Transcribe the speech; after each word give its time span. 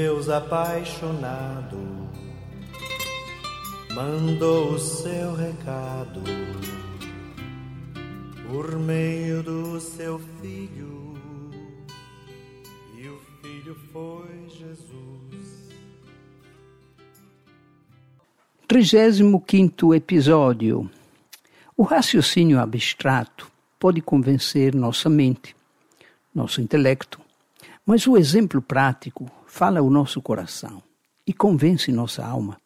Deus 0.00 0.28
apaixonado 0.28 1.76
mandou 3.92 4.74
o 4.74 4.78
seu 4.78 5.34
recado 5.34 6.22
por 8.48 8.78
meio 8.78 9.42
do 9.42 9.80
seu 9.80 10.20
filho, 10.40 11.14
e 12.96 13.08
o 13.08 13.18
filho 13.42 13.76
foi 13.92 14.48
Jesus. 14.50 15.68
35 18.68 19.96
episódio. 19.96 20.88
O 21.76 21.82
raciocínio 21.82 22.60
abstrato 22.60 23.50
pode 23.80 24.00
convencer 24.00 24.76
nossa 24.76 25.08
mente, 25.08 25.56
nosso 26.32 26.60
intelecto, 26.60 27.20
mas 27.88 28.06
o 28.06 28.18
exemplo 28.18 28.60
prático 28.60 29.30
fala 29.46 29.80
o 29.80 29.88
nosso 29.88 30.20
coração 30.20 30.82
e 31.26 31.32
convence 31.32 31.90
nossa 31.90 32.22
alma. 32.22 32.60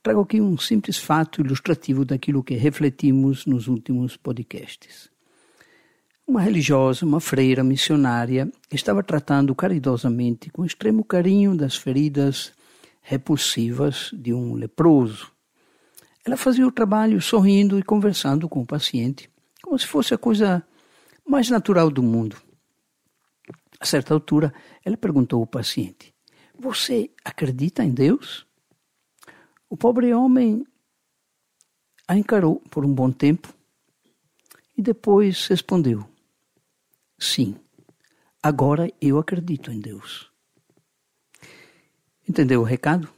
Trago 0.00 0.20
aqui 0.20 0.40
um 0.40 0.56
simples 0.56 0.98
fato 0.98 1.40
ilustrativo 1.40 2.04
daquilo 2.04 2.44
que 2.44 2.54
refletimos 2.54 3.44
nos 3.44 3.66
últimos 3.66 4.16
podcasts. 4.16 5.10
Uma 6.24 6.42
religiosa, 6.42 7.04
uma 7.04 7.18
freira 7.18 7.64
missionária, 7.64 8.48
estava 8.70 9.02
tratando 9.02 9.52
caridosamente, 9.52 10.48
com 10.48 10.64
extremo 10.64 11.02
carinho, 11.02 11.56
das 11.56 11.74
feridas 11.74 12.52
repulsivas 13.02 14.10
de 14.12 14.32
um 14.32 14.54
leproso. 14.54 15.32
Ela 16.24 16.36
fazia 16.36 16.64
o 16.64 16.70
trabalho 16.70 17.20
sorrindo 17.20 17.80
e 17.80 17.82
conversando 17.82 18.48
com 18.48 18.60
o 18.60 18.66
paciente, 18.66 19.28
como 19.60 19.76
se 19.76 19.88
fosse 19.88 20.14
a 20.14 20.18
coisa 20.18 20.64
mais 21.26 21.50
natural 21.50 21.90
do 21.90 22.00
mundo. 22.00 22.36
A 23.80 23.86
certa 23.86 24.14
altura, 24.14 24.52
ela 24.84 24.96
perguntou 24.96 25.40
ao 25.40 25.46
paciente: 25.46 26.14
Você 26.58 27.10
acredita 27.24 27.84
em 27.84 27.92
Deus? 27.92 28.46
O 29.68 29.76
pobre 29.76 30.12
homem 30.14 30.66
a 32.06 32.16
encarou 32.16 32.60
por 32.70 32.84
um 32.84 32.94
bom 32.94 33.10
tempo 33.10 33.52
e 34.76 34.82
depois 34.82 35.46
respondeu: 35.46 36.08
Sim, 37.18 37.56
agora 38.42 38.90
eu 39.00 39.18
acredito 39.18 39.70
em 39.70 39.80
Deus. 39.80 40.30
Entendeu 42.28 42.60
o 42.60 42.64
recado? 42.64 43.08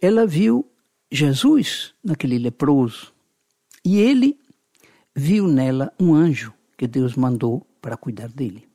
Ela 0.00 0.26
viu 0.26 0.70
Jesus 1.10 1.94
naquele 2.02 2.38
leproso 2.38 3.12
e 3.84 3.98
ele 3.98 4.38
viu 5.14 5.46
nela 5.46 5.92
um 5.98 6.14
anjo 6.14 6.54
que 6.76 6.86
Deus 6.86 7.14
mandou 7.14 7.66
para 7.80 7.96
cuidar 7.96 8.28
dele. 8.28 8.71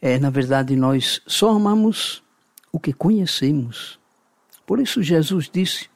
É, 0.00 0.18
na 0.18 0.30
verdade, 0.30 0.74
nós 0.76 1.20
só 1.26 1.50
amamos 1.50 2.22
o 2.72 2.80
que 2.80 2.92
conhecemos 2.92 4.00
por 4.70 4.78
isso 4.78 5.02
Jesus 5.02 5.50
disse: 5.52 5.90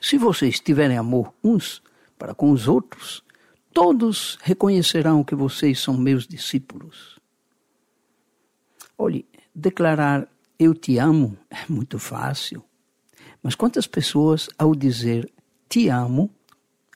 Se 0.00 0.16
vocês 0.16 0.60
tiverem 0.60 0.96
amor 0.96 1.34
uns 1.42 1.82
para 2.16 2.32
com 2.32 2.52
os 2.52 2.68
outros, 2.68 3.24
todos 3.74 4.38
reconhecerão 4.40 5.24
que 5.24 5.34
vocês 5.34 5.80
são 5.80 5.96
meus 5.96 6.24
discípulos. 6.24 7.18
Olhe, 8.96 9.26
declarar 9.52 10.28
eu 10.60 10.76
te 10.76 10.96
amo 10.96 11.36
é 11.50 11.64
muito 11.68 11.98
fácil. 11.98 12.62
Mas 13.42 13.56
quantas 13.56 13.88
pessoas, 13.88 14.48
ao 14.56 14.76
dizer 14.76 15.28
te 15.68 15.88
amo, 15.88 16.30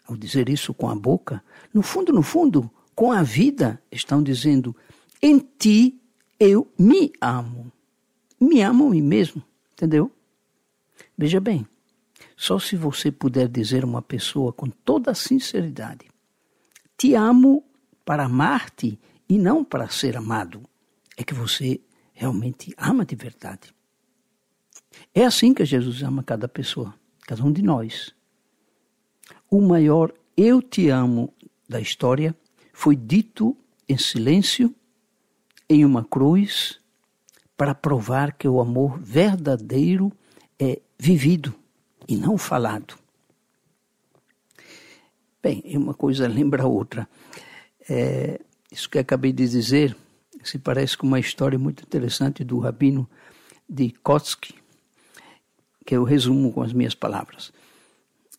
ao 0.06 0.16
dizer 0.16 0.48
isso 0.48 0.72
com 0.72 0.88
a 0.88 0.94
boca, 0.94 1.42
no 1.74 1.82
fundo, 1.82 2.12
no 2.12 2.22
fundo, 2.22 2.70
com 2.94 3.10
a 3.10 3.24
vida, 3.24 3.82
estão 3.90 4.22
dizendo 4.22 4.72
em 5.20 5.40
ti 5.40 6.00
eu 6.38 6.70
me 6.78 7.12
amo. 7.20 7.72
Me 8.40 8.62
amo 8.62 8.86
a 8.86 8.90
mim 8.90 9.02
mesmo, 9.02 9.42
entendeu? 9.72 10.10
Veja 11.16 11.40
bem, 11.40 11.66
só 12.36 12.58
se 12.58 12.76
você 12.76 13.10
puder 13.10 13.48
dizer 13.48 13.82
a 13.82 13.86
uma 13.86 14.02
pessoa 14.02 14.52
com 14.52 14.68
toda 14.68 15.14
sinceridade: 15.14 16.10
Te 16.96 17.14
amo 17.14 17.64
para 18.04 18.24
amar-te 18.24 18.98
e 19.28 19.38
não 19.38 19.64
para 19.64 19.88
ser 19.88 20.16
amado, 20.16 20.62
é 21.16 21.24
que 21.24 21.34
você 21.34 21.80
realmente 22.12 22.74
ama 22.76 23.04
de 23.04 23.16
verdade. 23.16 23.74
É 25.14 25.24
assim 25.24 25.52
que 25.52 25.64
Jesus 25.64 26.02
ama 26.02 26.22
cada 26.22 26.48
pessoa, 26.48 26.94
cada 27.22 27.42
um 27.44 27.52
de 27.52 27.62
nós. 27.62 28.14
O 29.50 29.60
maior 29.60 30.12
eu 30.36 30.60
te 30.60 30.88
amo 30.88 31.32
da 31.68 31.80
história 31.80 32.36
foi 32.72 32.94
dito 32.94 33.56
em 33.88 33.96
silêncio, 33.96 34.74
em 35.68 35.84
uma 35.84 36.04
cruz, 36.04 36.80
para 37.56 37.74
provar 37.74 38.32
que 38.32 38.46
o 38.46 38.60
amor 38.60 38.98
verdadeiro 38.98 40.12
é 40.58 40.80
vivido 40.98 41.54
e 42.08 42.16
não 42.16 42.36
falado. 42.36 42.94
Bem, 45.42 45.62
uma 45.74 45.94
coisa 45.94 46.26
lembra 46.26 46.64
a 46.64 46.66
outra. 46.66 47.08
É, 47.88 48.40
isso 48.70 48.90
que 48.90 48.98
acabei 48.98 49.32
de 49.32 49.48
dizer 49.48 49.96
se 50.42 50.58
parece 50.58 50.96
com 50.96 51.06
uma 51.06 51.18
história 51.20 51.58
muito 51.58 51.82
interessante 51.82 52.44
do 52.44 52.58
rabino 52.58 53.08
de 53.68 53.90
Kotsky, 53.90 54.54
que 55.84 55.96
eu 55.96 56.04
resumo 56.04 56.52
com 56.52 56.62
as 56.62 56.72
minhas 56.72 56.94
palavras. 56.94 57.52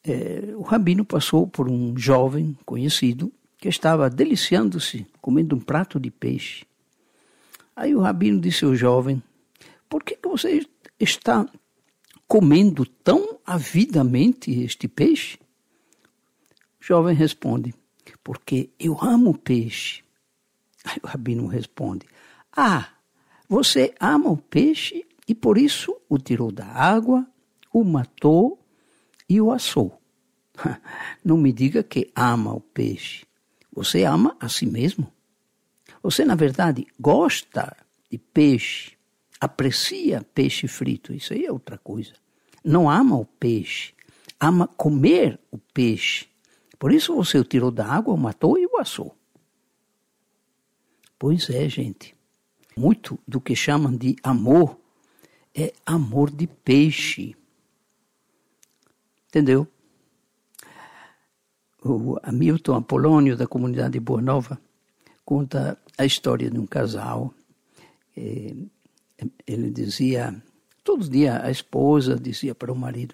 É, 0.03 0.53
o 0.55 0.61
rabino 0.61 1.03
passou 1.03 1.47
por 1.47 1.69
um 1.69 1.97
jovem 1.97 2.57
conhecido 2.65 3.31
que 3.57 3.67
estava 3.67 4.09
deliciando-se 4.09 5.05
comendo 5.21 5.55
um 5.55 5.59
prato 5.59 5.99
de 5.99 6.11
peixe. 6.11 6.66
Aí 7.77 7.95
o 7.95 8.01
rabino 8.01 8.41
disse 8.41 8.65
ao 8.65 8.75
jovem: 8.75 9.21
Por 9.87 10.03
que, 10.03 10.15
que 10.15 10.27
você 10.27 10.67
está 10.99 11.47
comendo 12.27 12.83
tão 12.83 13.39
avidamente 13.45 14.49
este 14.51 14.87
peixe? 14.87 15.37
O 16.81 16.83
jovem 16.83 17.15
responde: 17.15 17.75
Porque 18.23 18.71
eu 18.79 18.97
amo 18.99 19.37
peixe. 19.37 20.03
Aí 20.85 20.97
o 21.03 21.05
rabino 21.05 21.45
responde: 21.45 22.07
Ah, 22.51 22.89
você 23.47 23.93
ama 23.99 24.31
o 24.31 24.37
peixe 24.37 25.05
e 25.27 25.35
por 25.35 25.55
isso 25.55 25.95
o 26.09 26.17
tirou 26.17 26.51
da 26.51 26.65
água, 26.65 27.27
o 27.71 27.83
matou 27.83 28.59
e 29.29 29.39
o 29.39 29.51
assou. 29.51 30.01
Não 31.23 31.37
me 31.37 31.53
diga 31.53 31.83
que 31.83 32.11
ama 32.15 32.55
o 32.55 32.59
peixe. 32.59 33.23
Você 33.71 34.03
ama 34.03 34.35
a 34.39 34.49
si 34.49 34.65
mesmo. 34.65 35.15
Você, 36.07 36.23
na 36.23 36.35
verdade, 36.35 36.87
gosta 36.97 37.75
de 38.09 38.17
peixe 38.17 38.95
aprecia 39.41 40.25
peixe 40.33 40.65
frito, 40.65 41.13
isso 41.13 41.33
aí 41.33 41.43
é 41.43 41.51
outra 41.51 41.77
coisa. 41.77 42.13
Não 42.63 42.89
ama 42.89 43.17
o 43.17 43.25
peixe, 43.25 43.93
ama 44.39 44.69
comer 44.69 45.37
o 45.51 45.57
peixe. 45.57 46.29
Por 46.79 46.93
isso 46.93 47.13
você 47.13 47.37
o 47.37 47.43
tirou 47.43 47.69
da 47.69 47.85
água, 47.85 48.13
o 48.13 48.17
matou 48.17 48.57
e 48.57 48.65
o 48.65 48.77
assou. 48.77 49.17
Pois 51.19 51.49
é, 51.49 51.67
gente. 51.67 52.15
Muito 52.77 53.19
do 53.27 53.41
que 53.41 53.53
chamam 53.53 53.93
de 53.93 54.15
amor 54.23 54.79
é 55.53 55.73
amor 55.85 56.31
de 56.31 56.47
peixe. 56.47 57.35
Entendeu? 59.27 59.67
O 61.83 62.17
Hamilton 62.23 62.75
Apolônio, 62.75 63.35
da 63.35 63.45
comunidade 63.45 63.99
Boa 63.99 64.21
Nova, 64.21 64.57
conta 65.27 65.77
a 65.97 66.05
história 66.05 66.49
de 66.49 66.57
um 66.57 66.65
casal. 66.65 67.33
Eh, 68.15 68.55
ele 69.45 69.69
dizia, 69.69 70.33
todo 70.85 71.09
dia 71.09 71.43
a 71.43 71.51
esposa 71.51 72.15
dizia 72.15 72.55
para 72.55 72.71
o 72.71 72.75
marido, 72.75 73.13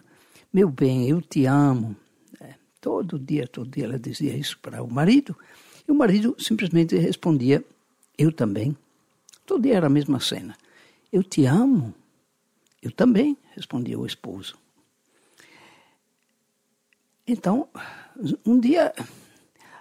meu 0.53 0.69
bem, 0.69 1.09
eu 1.09 1.23
te 1.23 1.47
amo. 1.47 1.95
É, 2.39 2.53
todo 2.79 3.17
dia, 3.17 3.47
todo 3.47 3.67
dia 3.67 3.85
ela 3.85 3.97
dizia 3.97 4.37
isso 4.37 4.59
para 4.59 4.83
o 4.83 4.87
marido, 4.87 5.35
e 5.87 5.91
o 5.91 5.95
marido 5.95 6.35
simplesmente 6.37 6.95
respondia, 6.95 7.65
eu 8.15 8.31
também. 8.31 8.77
Todo 9.43 9.63
dia 9.63 9.77
era 9.77 9.87
a 9.87 9.89
mesma 9.89 10.19
cena. 10.19 10.55
Eu 11.11 11.23
te 11.23 11.45
amo. 11.45 11.95
Eu 12.79 12.91
também, 12.91 13.35
respondia 13.55 13.97
o 13.97 14.05
esposo. 14.05 14.55
Então, 17.25 17.67
um 18.45 18.59
dia 18.59 18.93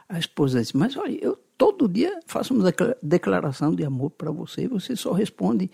a 0.08 0.18
esposa 0.18 0.60
disse, 0.60 0.76
mas 0.76 0.96
olha, 0.96 1.18
eu 1.22 1.41
todo 1.62 1.88
dia 1.88 2.18
faço 2.26 2.52
uma 2.52 2.74
declaração 3.00 3.72
de 3.72 3.84
amor 3.84 4.10
para 4.10 4.32
você 4.32 4.66
você 4.66 4.96
só 4.96 5.12
responde 5.12 5.70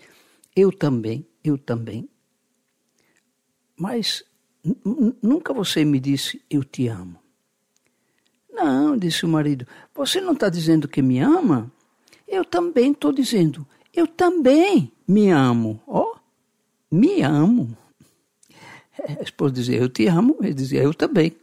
eu 0.55 0.71
também, 0.71 1.25
eu 1.43 1.57
também. 1.57 2.07
Mas 3.75 4.23
nunca 5.19 5.51
você 5.51 5.83
me 5.83 5.99
disse 5.99 6.43
eu 6.47 6.63
te 6.63 6.87
amo. 6.87 7.17
Não, 8.53 8.95
disse 8.95 9.25
o 9.25 9.27
marido, 9.27 9.65
você 9.95 10.21
não 10.21 10.33
está 10.33 10.47
dizendo 10.47 10.87
que 10.87 11.01
me 11.01 11.17
ama? 11.17 11.71
Eu 12.27 12.45
também 12.45 12.91
estou 12.91 13.11
dizendo, 13.11 13.65
eu 13.91 14.05
também 14.05 14.91
me 15.07 15.31
amo. 15.31 15.81
Ó, 15.87 16.03
oh, 16.03 16.95
me 16.95 17.23
amo. 17.23 17.75
A 19.19 19.23
esposa 19.23 19.55
dizia, 19.55 19.77
eu 19.77 19.89
te 19.89 20.05
amo, 20.05 20.37
ele 20.39 20.53
dizia, 20.53 20.83
eu 20.83 20.93
também. 20.93 21.35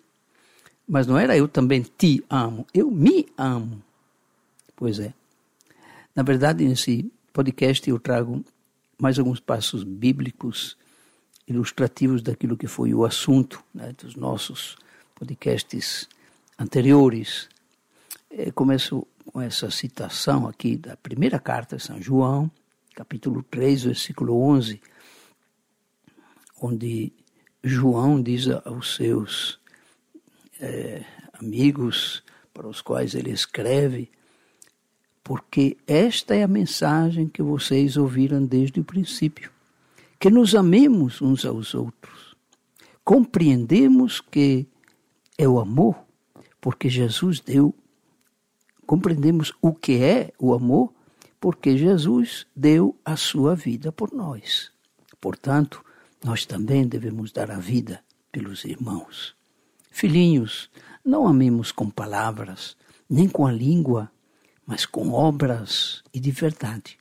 Mas 0.86 1.04
não 1.08 1.18
era 1.18 1.36
eu 1.36 1.48
também 1.48 1.82
te 1.82 2.22
amo, 2.30 2.64
eu 2.72 2.92
me 2.92 3.26
amo. 3.36 3.85
Pois 4.76 4.98
é. 4.98 5.14
Na 6.14 6.22
verdade, 6.22 6.64
nesse 6.64 7.10
podcast 7.32 7.88
eu 7.88 7.98
trago 7.98 8.44
mais 9.00 9.18
alguns 9.18 9.40
passos 9.40 9.82
bíblicos 9.82 10.76
ilustrativos 11.48 12.22
daquilo 12.22 12.56
que 12.56 12.66
foi 12.66 12.92
o 12.92 13.04
assunto 13.04 13.64
né, 13.74 13.94
dos 13.96 14.14
nossos 14.16 14.76
podcasts 15.14 16.08
anteriores. 16.58 17.48
Eu 18.30 18.52
começo 18.52 19.06
com 19.24 19.40
essa 19.40 19.70
citação 19.70 20.46
aqui 20.46 20.76
da 20.76 20.96
primeira 20.96 21.38
carta 21.38 21.76
de 21.76 21.82
São 21.82 22.00
João, 22.00 22.50
capítulo 22.94 23.42
3, 23.42 23.84
versículo 23.84 24.40
11, 24.42 24.80
onde 26.60 27.12
João 27.62 28.22
diz 28.22 28.46
aos 28.64 28.94
seus 28.94 29.58
é, 30.60 31.04
amigos 31.34 32.22
para 32.52 32.66
os 32.66 32.80
quais 32.80 33.14
ele 33.14 33.30
escreve, 33.30 34.10
porque 35.26 35.76
esta 35.88 36.36
é 36.36 36.44
a 36.44 36.46
mensagem 36.48 37.26
que 37.26 37.42
vocês 37.42 37.96
ouviram 37.96 38.46
desde 38.46 38.78
o 38.78 38.84
princípio, 38.84 39.50
que 40.20 40.30
nos 40.30 40.54
amemos 40.54 41.20
uns 41.20 41.44
aos 41.44 41.74
outros. 41.74 42.36
Compreendemos 43.04 44.20
que 44.20 44.68
é 45.36 45.48
o 45.48 45.58
amor, 45.58 45.96
porque 46.60 46.88
Jesus 46.88 47.40
deu. 47.40 47.74
Compreendemos 48.86 49.52
o 49.60 49.74
que 49.74 50.00
é 50.00 50.32
o 50.38 50.54
amor, 50.54 50.92
porque 51.40 51.76
Jesus 51.76 52.46
deu 52.54 52.96
a 53.04 53.16
sua 53.16 53.56
vida 53.56 53.90
por 53.90 54.12
nós. 54.12 54.70
Portanto, 55.20 55.84
nós 56.24 56.46
também 56.46 56.86
devemos 56.86 57.32
dar 57.32 57.50
a 57.50 57.58
vida 57.58 58.00
pelos 58.30 58.64
irmãos. 58.64 59.34
Filhinhos, 59.90 60.70
não 61.04 61.26
amemos 61.26 61.72
com 61.72 61.90
palavras, 61.90 62.76
nem 63.10 63.28
com 63.28 63.44
a 63.44 63.50
língua, 63.50 64.08
mas 64.66 64.84
com 64.84 65.12
obras 65.12 66.02
e 66.12 66.18
de 66.18 66.30
verdade. 66.30 66.98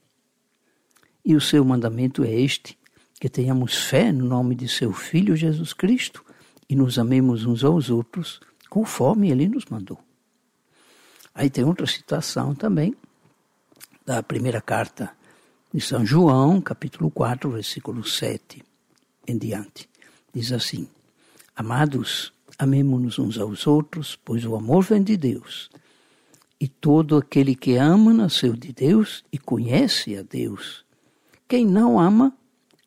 E 1.26 1.36
o 1.36 1.42
seu 1.42 1.66
mandamento 1.66 2.24
é 2.24 2.32
este: 2.32 2.78
que 3.20 3.28
tenhamos 3.28 3.76
fé 3.76 4.12
no 4.12 4.26
nome 4.26 4.54
de 4.56 4.68
seu 4.68 4.94
Filho 4.94 5.36
Jesus 5.36 5.74
Cristo 5.74 6.24
e 6.70 6.76
nos 6.76 7.00
amemos 7.00 7.46
uns 7.46 7.64
aos 7.64 7.90
outros, 7.90 8.40
conforme 8.70 9.32
ele 9.32 9.48
nos 9.48 9.66
mandou. 9.66 10.00
Aí 11.34 11.50
tem 11.50 11.64
outra 11.64 11.88
citação 11.88 12.54
também, 12.54 12.96
da 14.06 14.22
primeira 14.22 14.62
carta 14.62 15.12
de 15.74 15.82
São 15.82 16.06
João, 16.06 16.62
capítulo 16.62 17.10
4, 17.10 17.50
versículo 17.50 18.04
7 18.04 18.64
em 19.28 19.38
diante. 19.38 19.90
Diz 20.34 20.52
assim: 20.52 20.88
Amados, 21.56 22.32
amemo-nos 22.58 23.18
uns 23.18 23.38
aos 23.38 23.66
outros, 23.66 24.18
pois 24.24 24.46
o 24.46 24.56
amor 24.56 24.84
vem 24.84 25.02
de 25.02 25.18
Deus. 25.18 25.70
E 26.60 26.68
todo 26.68 27.18
aquele 27.18 27.56
que 27.56 27.76
ama 27.76 28.14
nasceu 28.14 28.54
de 28.54 28.72
Deus 28.72 29.24
e 29.32 29.38
conhece 29.38 30.16
a 30.16 30.22
Deus. 30.22 30.86
Quem 31.48 31.66
não 31.66 32.00
ama, 32.00 32.36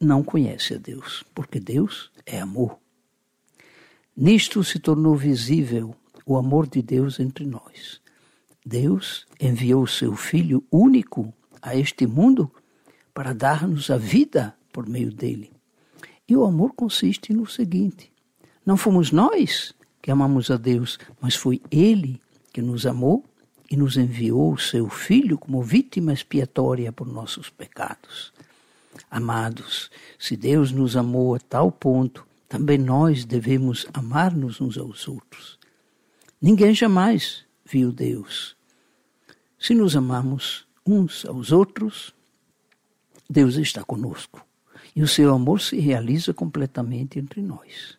não 0.00 0.22
conhece 0.22 0.74
a 0.74 0.78
Deus, 0.78 1.24
porque 1.34 1.60
Deus 1.60 2.10
é 2.24 2.40
amor. 2.40 2.78
Nisto 4.16 4.64
se 4.64 4.78
tornou 4.78 5.14
visível 5.14 5.94
o 6.26 6.36
amor 6.36 6.66
de 6.66 6.82
Deus 6.82 7.20
entre 7.20 7.46
nós. 7.46 8.00
Deus 8.64 9.26
enviou 9.40 9.82
o 9.82 9.88
seu 9.88 10.14
Filho 10.14 10.64
único 10.70 11.32
a 11.62 11.76
este 11.76 12.06
mundo 12.06 12.50
para 13.14 13.32
dar-nos 13.32 13.90
a 13.90 13.96
vida 13.96 14.54
por 14.72 14.88
meio 14.88 15.12
dele. 15.12 15.52
E 16.28 16.36
o 16.36 16.44
amor 16.44 16.74
consiste 16.74 17.32
no 17.32 17.46
seguinte: 17.46 18.12
não 18.64 18.76
fomos 18.76 19.10
nós 19.10 19.74
que 20.02 20.10
amamos 20.10 20.50
a 20.50 20.56
Deus, 20.56 20.98
mas 21.20 21.34
foi 21.34 21.62
Ele 21.70 22.20
que 22.52 22.60
nos 22.60 22.86
amou 22.86 23.24
e 23.70 23.76
nos 23.76 23.96
enviou 23.96 24.52
o 24.54 24.58
seu 24.58 24.88
Filho 24.88 25.36
como 25.38 25.62
vítima 25.62 26.12
expiatória 26.12 26.92
por 26.92 27.06
nossos 27.06 27.50
pecados. 27.50 28.32
Amados, 29.10 29.90
se 30.18 30.36
Deus 30.36 30.72
nos 30.72 30.96
amou 30.96 31.34
a 31.34 31.38
tal 31.38 31.70
ponto, 31.70 32.26
também 32.48 32.78
nós 32.78 33.24
devemos 33.24 33.86
amar-nos 33.92 34.60
uns 34.60 34.78
aos 34.78 35.06
outros. 35.06 35.58
Ninguém 36.40 36.74
jamais 36.74 37.44
viu 37.64 37.92
Deus. 37.92 38.56
Se 39.58 39.74
nos 39.74 39.94
amamos 39.96 40.66
uns 40.86 41.26
aos 41.26 41.52
outros, 41.52 42.14
Deus 43.28 43.56
está 43.56 43.84
conosco 43.84 44.44
e 44.96 45.02
o 45.02 45.08
seu 45.08 45.34
amor 45.34 45.60
se 45.60 45.78
realiza 45.78 46.32
completamente 46.32 47.18
entre 47.18 47.42
nós. 47.42 47.98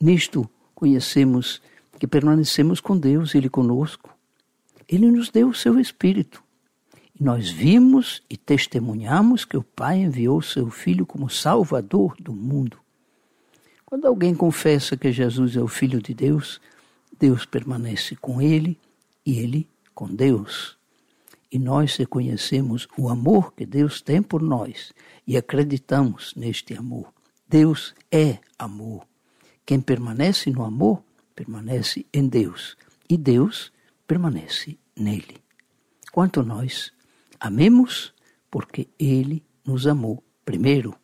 Nisto 0.00 0.50
conhecemos 0.74 1.62
que 1.98 2.06
permanecemos 2.06 2.80
com 2.80 2.98
Deus, 2.98 3.34
Ele 3.34 3.48
conosco. 3.48 4.10
Ele 4.92 5.10
nos 5.10 5.30
deu 5.30 5.48
o 5.48 5.54
seu 5.54 5.80
Espírito. 5.80 6.44
E 7.18 7.24
nós 7.24 7.48
vimos 7.48 8.22
e 8.28 8.36
testemunhamos 8.36 9.42
que 9.42 9.56
o 9.56 9.62
Pai 9.62 10.02
enviou 10.02 10.42
seu 10.42 10.68
Filho 10.68 11.06
como 11.06 11.30
Salvador 11.30 12.14
do 12.20 12.34
mundo. 12.34 12.76
Quando 13.86 14.06
alguém 14.06 14.34
confessa 14.34 14.94
que 14.94 15.10
Jesus 15.10 15.56
é 15.56 15.62
o 15.62 15.66
Filho 15.66 16.02
de 16.02 16.12
Deus, 16.12 16.60
Deus 17.18 17.46
permanece 17.46 18.14
com 18.16 18.42
ele 18.42 18.78
e 19.24 19.38
ele 19.38 19.66
com 19.94 20.14
Deus. 20.14 20.76
E 21.50 21.58
nós 21.58 21.96
reconhecemos 21.96 22.86
o 22.94 23.08
amor 23.08 23.54
que 23.54 23.64
Deus 23.64 24.02
tem 24.02 24.22
por 24.22 24.42
nós 24.42 24.92
e 25.26 25.38
acreditamos 25.38 26.34
neste 26.36 26.74
amor. 26.74 27.10
Deus 27.48 27.94
é 28.10 28.38
amor. 28.58 29.06
Quem 29.64 29.80
permanece 29.80 30.50
no 30.50 30.62
amor, 30.62 31.02
permanece 31.34 32.04
em 32.12 32.28
Deus, 32.28 32.76
e 33.08 33.16
Deus 33.16 33.72
permanece 34.06 34.81
nele. 34.96 35.42
Quanto 36.12 36.42
nós 36.42 36.92
amemos, 37.40 38.12
porque 38.50 38.88
ele 38.98 39.42
nos 39.64 39.86
amou 39.86 40.22
primeiro. 40.44 40.94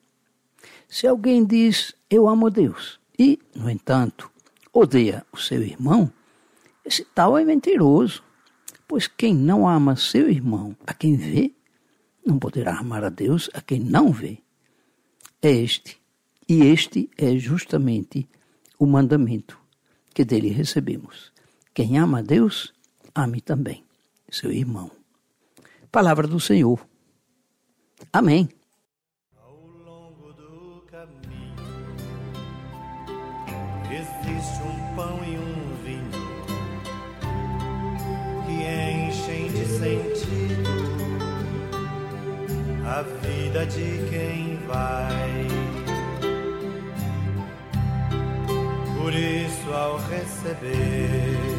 Se 0.87 1.06
alguém 1.06 1.44
diz 1.44 1.94
eu 2.11 2.29
amo 2.29 2.46
a 2.46 2.50
Deus 2.50 3.00
e, 3.19 3.38
no 3.55 3.69
entanto, 3.69 4.31
odeia 4.73 5.26
o 5.32 5.37
seu 5.37 5.62
irmão, 5.62 6.12
esse 6.85 7.05
tal 7.05 7.37
é 7.37 7.44
mentiroso, 7.44 8.23
pois 8.87 9.06
quem 9.06 9.35
não 9.35 9.69
ama 9.69 9.96
seu 9.96 10.31
irmão 10.31 10.76
a 10.87 10.94
quem 10.94 11.17
vê, 11.17 11.55
não 12.25 12.38
poderá 12.38 12.79
amar 12.79 13.02
a 13.05 13.11
Deus 13.11 13.50
a 13.55 13.61
quem 13.61 13.81
não 13.81 14.12
vê. 14.12 14.38
É 15.41 15.50
este, 15.50 16.00
e 16.49 16.62
este 16.62 17.11
é 17.17 17.37
justamente 17.37 18.29
o 18.79 18.87
mandamento 18.87 19.58
que 20.15 20.24
dele 20.24 20.48
recebemos. 20.48 21.32
Quem 21.74 21.98
ama 21.98 22.19
a 22.19 22.22
Deus, 22.22 22.72
ame 23.15 23.41
também 23.41 23.87
seu 24.31 24.53
irmão. 24.53 24.91
Palavra 25.91 26.27
do 26.27 26.39
Senhor. 26.39 26.87
Amém. 28.13 28.49
Ao 29.37 29.56
longo 29.56 30.32
do 30.32 30.82
caminho 30.87 31.56
existe 33.91 34.63
um 34.63 34.97
pão 34.97 35.25
e 35.25 35.39
um 35.39 35.75
vinho 35.85 36.11
que 38.47 38.53
enchem 39.08 39.51
de 39.53 39.67
sentido 39.67 40.99
a 42.87 43.03
vida 43.03 43.67
de 43.67 44.08
quem 44.11 44.56
vai. 44.67 45.47
Por 48.97 49.15
isso, 49.15 49.73
ao 49.73 49.99
receber 49.99 51.57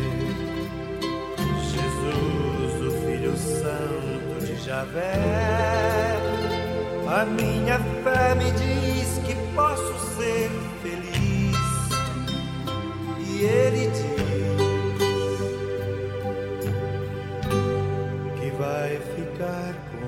primavera. 4.79 6.19
A 7.09 7.25
minha 7.25 7.79
fé 8.03 8.35
me 8.35 8.51
diz 8.51 9.19
que 9.25 9.35
posso 9.55 9.97
ser 10.15 10.49
feliz. 10.81 11.57
E 13.19 13.43
ele 13.43 13.87
diz 13.87 14.09
que 18.39 18.49
vai 18.51 18.99
ficar 19.15 19.73
com. 19.91 19.98